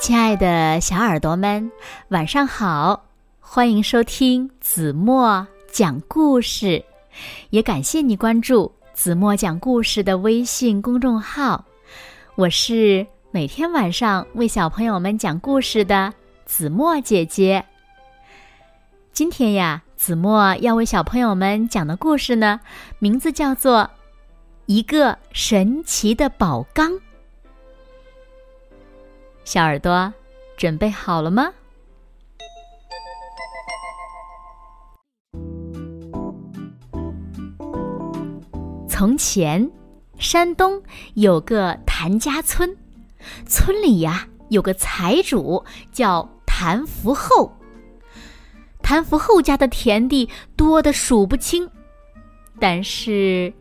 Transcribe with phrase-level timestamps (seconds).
[0.00, 1.70] 亲爱的小耳朵们，
[2.08, 3.04] 晚上好！
[3.38, 6.82] 欢迎收听子墨讲故事，
[7.50, 11.62] 也感谢你关注子墨讲故事的微信公众号。
[12.34, 16.10] 我是每天晚上为小朋友们讲故事的
[16.46, 17.62] 子墨姐姐。
[19.12, 22.58] 今天呀，子墨要为小朋友们讲的故事呢，
[22.98, 23.82] 名字叫做
[24.64, 26.90] 《一个神奇的宝缸》。
[29.44, 30.12] 小耳朵，
[30.56, 31.52] 准备好了吗？
[38.88, 39.68] 从前，
[40.18, 40.80] 山东
[41.14, 42.76] 有个谭家村，
[43.46, 47.50] 村里呀有个财主叫谭福厚。
[48.82, 51.68] 谭福厚家的田地多的数不清，
[52.58, 53.52] 但是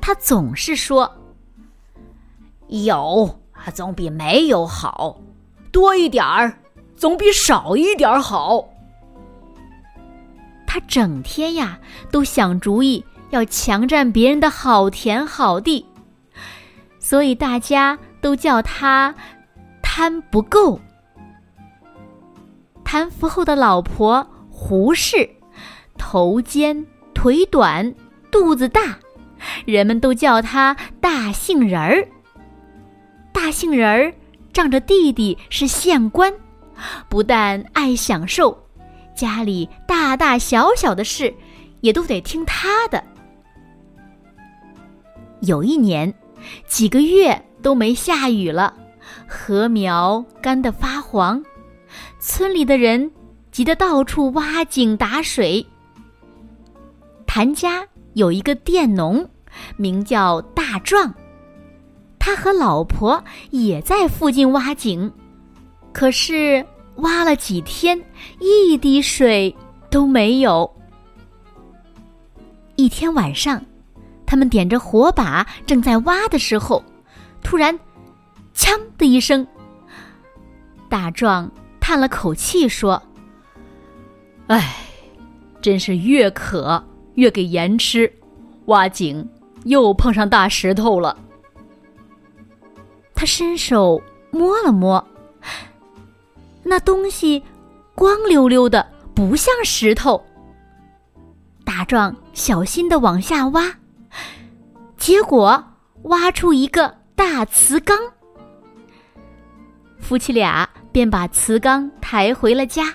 [0.00, 1.10] 他总是说
[2.68, 5.16] ：“有。”他总比没有好，
[5.70, 6.58] 多一点儿
[6.96, 8.68] 总比少一点儿好。
[10.66, 11.78] 他整天呀
[12.10, 15.86] 都想主意，要强占别人的好田好地，
[16.98, 19.14] 所以大家都叫他
[19.82, 20.80] 贪不够。
[22.84, 25.28] 谭福厚的老婆胡氏，
[25.96, 27.94] 头尖腿短，
[28.30, 28.98] 肚子大，
[29.66, 32.08] 人们都叫他大杏仁儿。
[33.42, 34.14] 大杏仁儿
[34.52, 36.32] 仗着弟弟是县官，
[37.08, 38.56] 不但爱享受，
[39.16, 41.34] 家里大大小小的事
[41.80, 43.02] 也都得听他的。
[45.40, 46.14] 有一年，
[46.68, 48.72] 几个月都没下雨了，
[49.26, 51.42] 禾苗干得发黄，
[52.20, 53.10] 村里的人
[53.50, 55.66] 急得到处挖井打水。
[57.26, 59.28] 谭家有一个佃农，
[59.76, 61.12] 名叫大壮。
[62.24, 65.10] 他和老婆也在附近挖井，
[65.92, 66.64] 可是
[66.98, 68.00] 挖了几天，
[68.38, 69.52] 一滴水
[69.90, 70.72] 都没有。
[72.76, 73.60] 一天晚上，
[74.24, 76.84] 他们点着火把正在挖的时候，
[77.42, 77.76] 突然
[78.54, 79.44] “锵”的一声，
[80.88, 81.50] 大壮
[81.80, 83.02] 叹了口气说
[84.46, 84.76] ：“唉，
[85.60, 86.84] 真是越渴
[87.14, 88.12] 越给盐吃，
[88.66, 89.28] 挖井
[89.64, 91.18] 又碰上大石头了。”
[93.22, 94.02] 他伸手
[94.32, 95.06] 摸了摸，
[96.64, 97.40] 那东西
[97.94, 98.84] 光溜溜的，
[99.14, 100.20] 不像石头。
[101.64, 103.72] 大壮小心的往下挖，
[104.96, 105.64] 结果
[106.02, 107.96] 挖出一个大瓷缸。
[110.00, 112.92] 夫妻俩便把瓷缸抬回了家。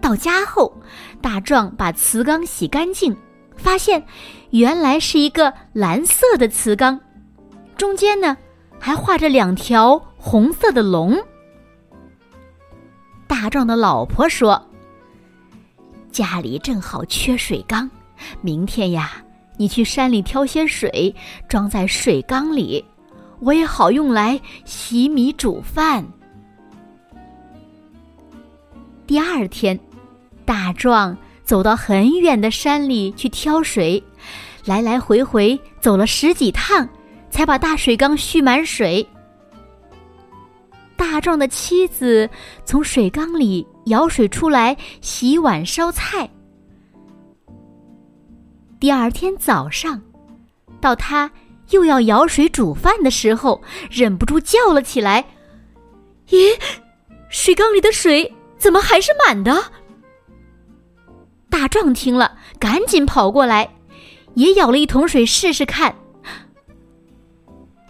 [0.00, 0.72] 到家后，
[1.20, 3.16] 大壮把瓷缸洗干净，
[3.56, 4.00] 发现
[4.50, 7.00] 原来是一个蓝色的瓷缸，
[7.76, 8.36] 中间呢。
[8.80, 11.16] 还画着两条红色的龙。
[13.26, 14.60] 大壮的老婆说
[16.10, 17.88] ：“家里正好缺水缸，
[18.40, 19.22] 明天呀，
[19.56, 21.14] 你去山里挑些水，
[21.48, 22.84] 装在水缸里，
[23.40, 26.04] 我也好用来洗米煮饭。”
[29.06, 29.78] 第二天，
[30.44, 34.02] 大壮走到很远的山里去挑水，
[34.64, 36.88] 来来回回走了十几趟。
[37.38, 39.06] 才把大水缸蓄满水。
[40.96, 42.28] 大壮的妻子
[42.64, 46.28] 从水缸里舀水出来洗碗烧菜。
[48.80, 50.02] 第二天早上，
[50.80, 51.30] 到他
[51.70, 55.24] 又要舀水煮饭的时候，忍不住叫了起来
[56.30, 56.60] ：“咦，
[57.28, 59.62] 水缸里的水怎么还是满的？”
[61.48, 63.76] 大壮听了，赶紧跑过来，
[64.34, 65.94] 也舀了一桶水试试看。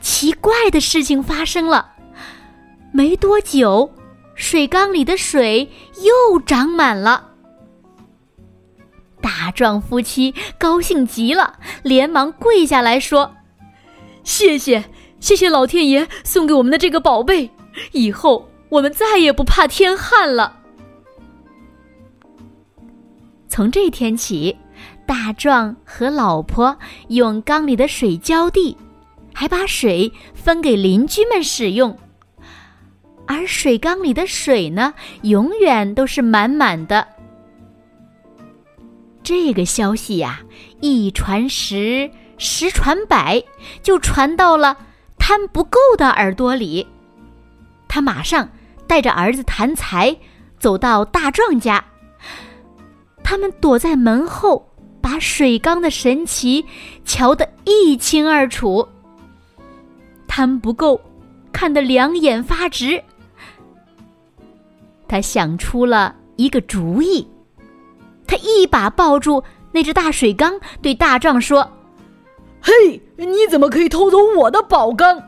[0.00, 1.92] 奇怪的事情发生了，
[2.92, 3.90] 没多久，
[4.34, 5.68] 水缸里的水
[6.02, 7.26] 又涨满了。
[9.20, 13.30] 大壮夫妻高兴极了，连忙跪下来说
[14.22, 14.84] ：“谢谢，
[15.20, 17.50] 谢谢老天爷送给我们的这个宝贝，
[17.92, 20.56] 以后我们再也不怕天旱了。”
[23.48, 24.56] 从这天起，
[25.04, 26.76] 大壮和老婆
[27.08, 28.76] 用缸里的水浇地。
[29.40, 31.96] 还把水分给邻居们使用，
[33.24, 34.92] 而水缸里的水呢，
[35.22, 37.06] 永远都是满满的。
[39.22, 40.40] 这个消息呀，
[40.80, 43.40] 一传十，十传百，
[43.80, 44.76] 就传到了
[45.20, 46.84] 贪不够的耳朵里。
[47.86, 48.50] 他马上
[48.88, 50.16] 带着儿子谭财
[50.58, 51.84] 走到大壮家，
[53.22, 54.68] 他们躲在门后，
[55.00, 56.66] 把水缸的神奇
[57.04, 58.88] 瞧得一清二楚。
[60.28, 61.00] 贪不够，
[61.50, 63.02] 看得两眼发直。
[65.08, 67.26] 他想出了一个主意，
[68.26, 69.42] 他一把抱住
[69.72, 71.68] 那只大水缸，对大壮说
[72.62, 75.20] ：“嘿，你怎么可以偷走我的宝缸？”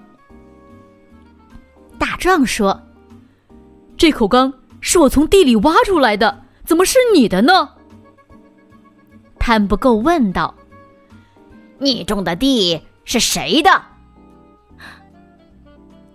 [1.99, 2.81] 大壮说
[3.97, 7.71] ：“这口缸是我从地里挖出来的，怎么是你的呢？”
[9.41, 10.55] 贪不够问道
[11.81, 13.71] ：“你种的地是谁的？”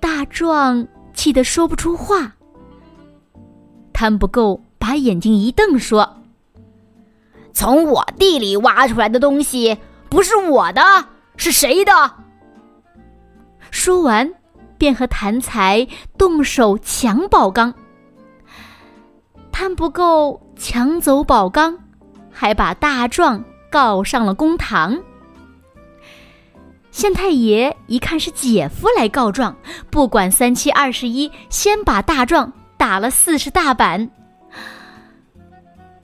[0.06, 2.32] 大壮气得说不出话。
[3.92, 6.18] 贪不够把眼睛一瞪，说
[7.54, 9.76] ：“从我地里挖出来的东西
[10.08, 10.82] 不是我的，
[11.38, 11.92] 是谁的？”
[13.72, 14.32] 说完，
[14.78, 15.88] 便和谭才
[16.20, 17.74] 动手抢宝缸。
[19.52, 21.76] 贪不够抢走宝缸，
[22.30, 24.96] 还把大壮告上了公堂。
[26.96, 29.54] 县太爷一看是姐夫来告状，
[29.90, 32.50] 不管三七二十一，先把大壮。
[32.78, 34.10] 打了四十大板，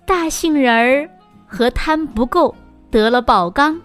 [0.05, 1.09] 大杏仁儿
[1.47, 2.53] 和贪不够
[2.89, 3.79] 得了宝缸，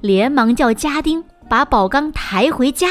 [0.00, 2.90] 连忙叫家丁把宝缸抬回家。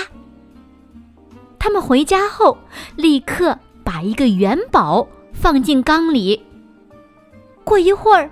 [1.58, 2.58] 他们回家后，
[2.98, 6.46] 立刻把一个元宝放进缸里。
[7.64, 8.30] 过一会儿，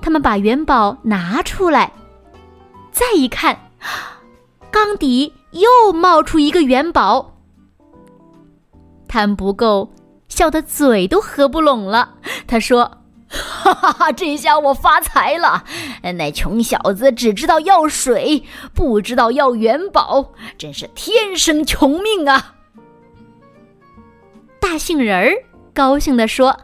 [0.00, 1.92] 他们把元宝拿出来，
[2.90, 3.56] 再一看，
[4.74, 7.36] 缸底又冒出一个元宝。
[9.06, 9.92] 贪不够。
[10.26, 12.14] 笑得嘴都合不拢了。
[12.48, 12.98] 他说
[13.30, 15.62] ：“哈哈哈，这下我发财了！
[16.16, 18.42] 那穷小子只知道要水，
[18.74, 22.56] 不知道要元宝，真是天生穷命啊！”
[24.58, 25.30] 大杏仁儿
[25.72, 26.58] 高兴地说：“，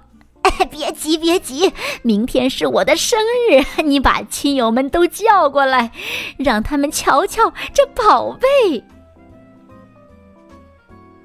[0.71, 1.73] 别急，别急，
[2.03, 3.19] 明天是我的生
[3.49, 5.93] 日，你把亲友们都叫过来，
[6.37, 8.85] 让他们瞧瞧这宝贝。”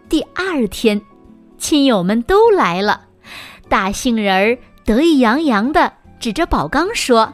[0.07, 1.01] 第二天。
[1.57, 3.05] 亲友们都来了，
[3.69, 7.33] 大杏仁儿得意洋洋的指着宝缸说：“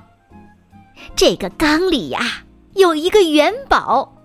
[1.18, 2.44] 这个缸里呀
[2.76, 4.16] 有一个元宝，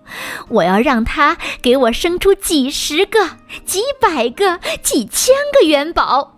[0.47, 3.19] 我要让它给我生出几十个、
[3.65, 6.36] 几百个、几千个元宝。”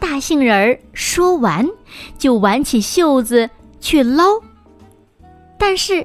[0.00, 1.68] 大杏仁儿说完，
[2.18, 3.48] 就挽起袖子
[3.80, 4.40] 去捞，
[5.58, 6.04] 但是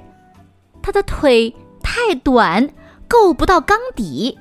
[0.83, 2.69] 他的腿太短，
[3.07, 4.37] 够不到缸底。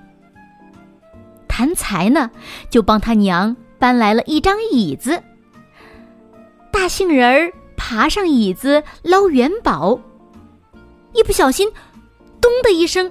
[1.49, 2.31] 贪财呢，
[2.69, 5.23] 就帮他娘搬来了一张椅子。
[6.73, 9.99] 大杏仁儿爬上椅子捞元宝，
[11.13, 11.71] 一不小心，
[12.41, 13.11] 咚的一声，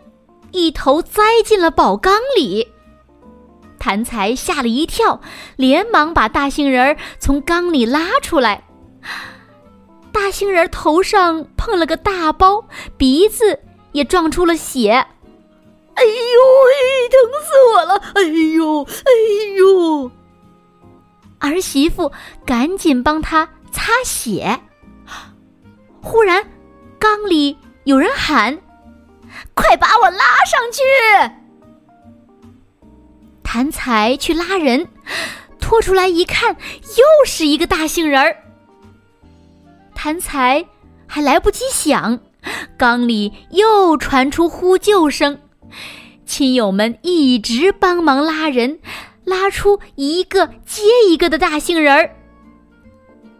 [0.52, 2.68] 一头栽进了宝缸里。
[3.84, 5.20] 贪财吓了一跳，
[5.58, 8.64] 连忙把大杏仁儿从缸里拉出来。
[10.10, 12.64] 大杏仁儿头上碰了个大包，
[12.96, 13.60] 鼻子
[13.92, 14.92] 也撞出了血。
[14.92, 18.02] 哎呦喂，疼死我了！
[18.16, 18.22] 哎
[18.56, 19.12] 呦，哎
[19.58, 20.12] 呦！
[21.40, 22.10] 儿媳妇
[22.46, 24.62] 赶紧帮他擦血。
[26.02, 26.42] 忽然，
[26.98, 28.58] 缸里有人喊
[29.54, 30.82] ：“快把我拉上去！”
[33.54, 34.88] 谭才去拉人，
[35.60, 38.36] 拖出来一看，又是一个大杏仁儿。
[39.94, 40.66] 谭才
[41.06, 42.20] 还来不及想，
[42.80, 45.40] 缸里又传出呼救声。
[46.26, 48.80] 亲友们一直帮忙拉人，
[49.24, 52.10] 拉出一个接一个的大杏仁儿。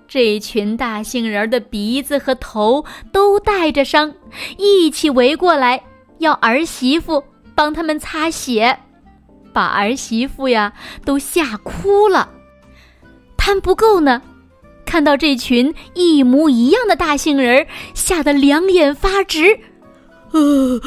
[0.08, 4.14] 这群大杏仁儿的鼻子和头都带着伤，
[4.60, 5.82] 一起围过来
[6.20, 7.24] 要儿媳妇
[7.56, 8.78] 帮他们擦血，
[9.54, 10.74] 把儿媳妇呀
[11.06, 12.30] 都吓哭了。
[13.38, 14.22] 贪不够呢，
[14.86, 19.60] 看到这群一模一样的大杏仁儿，吓得两眼发直，
[20.32, 20.82] 呃。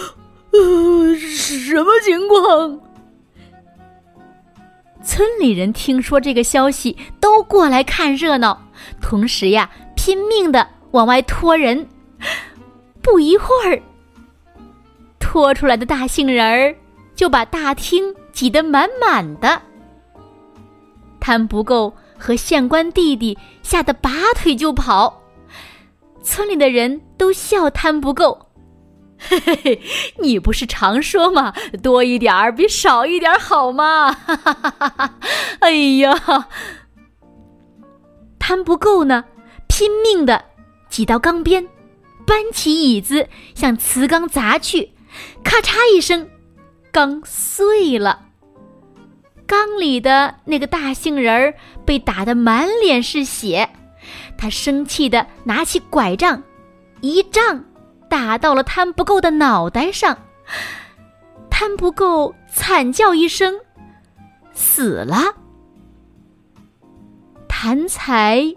[0.52, 2.80] 呃，什么情况？
[5.04, 8.70] 村里人听说这个消息，都过来看热闹，
[9.02, 11.86] 同时呀，拼命的往外拖人。
[13.02, 13.82] 不一会儿，
[15.18, 16.74] 拖出来的大杏仁儿
[17.14, 19.62] 就把大厅挤得满满的。
[21.18, 25.22] 贪不够和县官弟弟吓得拔腿就跑，
[26.22, 28.50] 村里的人都笑贪不够。
[29.18, 29.80] 嘿嘿嘿，
[30.20, 31.54] 你不是常说吗？
[31.82, 34.12] 多一点儿比少一点儿好吗？
[34.12, 35.18] 哈哈哈哈哈！
[35.60, 36.48] 哎呀，
[38.38, 39.24] 贪不够呢，
[39.66, 40.44] 拼命的
[40.90, 41.66] 挤到缸边，
[42.26, 44.92] 搬起椅子向瓷缸砸去，
[45.42, 46.28] 咔嚓一声，
[46.92, 48.25] 缸碎了。
[49.46, 53.68] 缸里的那个大杏仁儿被打得满脸是血，
[54.36, 56.42] 他生气的拿起拐杖，
[57.00, 57.64] 一杖。
[58.08, 60.16] 打到了贪不够的脑袋上，
[61.50, 63.58] 贪不够惨叫一声，
[64.52, 65.34] 死了。
[67.48, 68.54] 谭才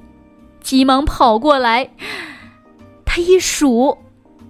[0.62, 1.90] 急忙跑过来，
[3.04, 3.98] 他一数，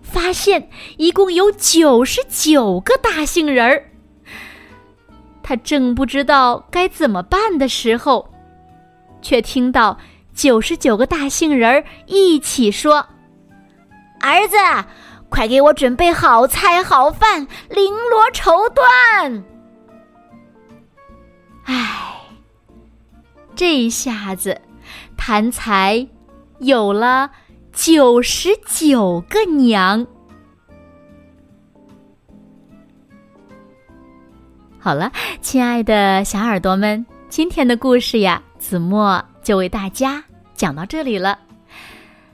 [0.01, 3.88] 发现一共有九十九个大杏仁儿。
[5.50, 8.32] 他正不知道该怎么办的时候，
[9.20, 9.98] 却听到
[10.32, 13.08] 九十九个大杏仁儿一起说
[14.22, 14.56] ：“儿子，
[15.27, 19.41] 快给我准备好菜好饭，绫罗绸缎。”
[21.65, 22.13] 唉，
[23.56, 24.62] 这一下子，
[25.18, 26.08] 谭才
[26.60, 27.32] 有了
[27.74, 30.06] 九十九个娘。
[34.89, 40.24] 好了，亲爱的小耳朵们，今天的故事呀，子墨就为大家
[40.55, 41.38] 讲到这里了。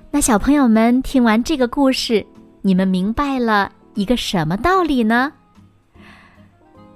[0.10, 2.26] 那小朋友们听完这个故事，
[2.62, 5.34] 你们明白了一个什么道理呢？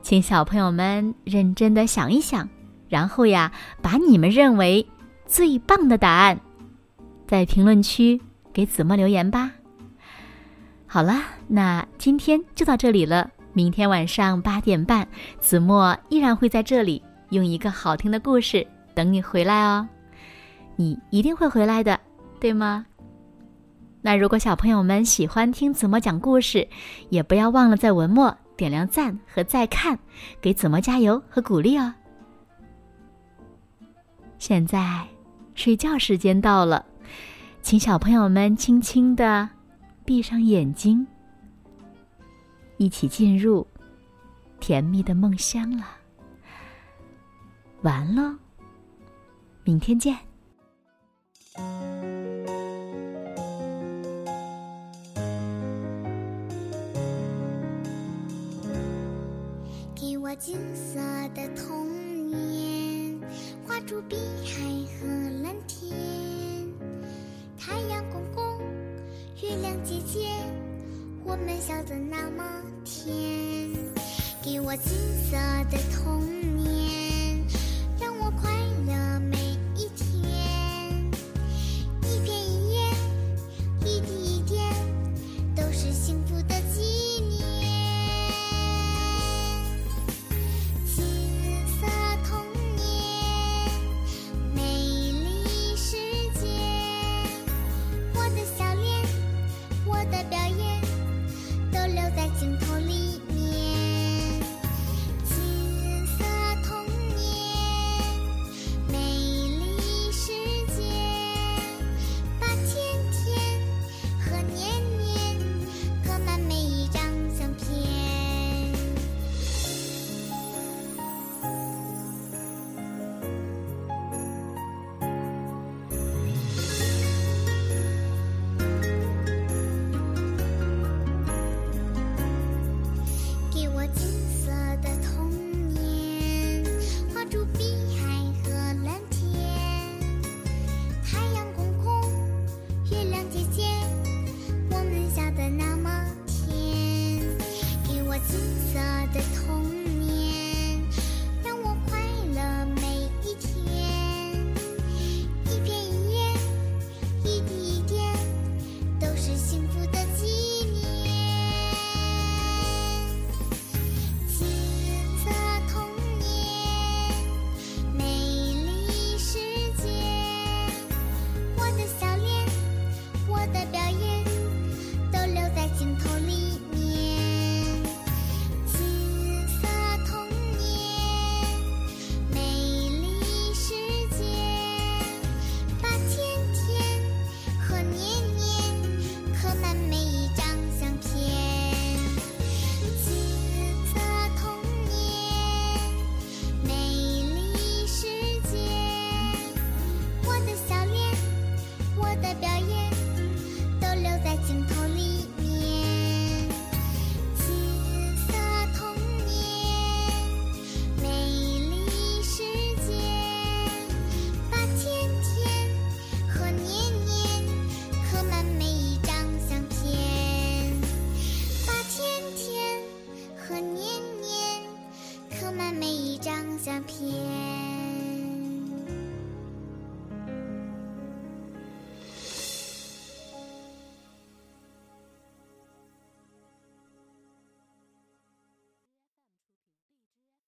[0.01, 2.48] 请小朋友们认真的想一想，
[2.88, 3.51] 然后呀，
[3.82, 4.88] 把你们认为
[5.25, 6.39] 最棒的答案，
[7.28, 8.22] 在评论区
[8.54, 9.51] 给子墨留言吧。
[10.88, 13.30] 好了，那今天就到这里了。
[13.60, 15.06] 明天晚上八点半，
[15.38, 19.86] 子墨依然会在这里用一个好听的故事等你回来哦。
[20.78, 22.00] 你一定会回来的，
[22.39, 22.86] 对吗？
[24.01, 26.66] 那如果小朋友们喜欢听子墨讲故事，
[27.10, 30.00] 也不要忘了在文末点亮赞和再看，
[30.39, 31.94] 给子墨加油和鼓励哦。
[34.38, 35.06] 现在
[35.54, 36.86] 睡觉时间到了，
[37.62, 39.50] 请小朋友们轻轻的
[40.06, 41.06] 闭上眼睛。
[42.80, 43.68] 一起进入
[44.62, 45.86] 甜蜜的梦乡了。
[47.82, 48.38] 完喽，
[49.66, 50.18] 明天见。
[59.94, 61.02] 给我金色
[61.36, 63.20] 的童年，
[63.68, 64.64] 画出碧海
[64.96, 65.06] 和
[65.44, 65.92] 蓝天，
[67.58, 68.58] 太阳公公，
[69.44, 70.30] 月亮姐姐。
[71.30, 72.44] 我们笑得那么
[72.84, 73.14] 甜，
[74.44, 74.98] 给我金
[75.30, 75.38] 色
[75.70, 76.26] 的童
[76.58, 76.88] 年，